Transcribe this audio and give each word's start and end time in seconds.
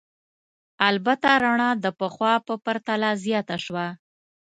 البته 0.89 1.27
رڼا 1.43 1.69
د 1.83 1.85
پخوا 1.99 2.33
په 2.47 2.53
پرتله 2.65 3.09
زیاته 3.23 3.57
شوه. 3.65 3.87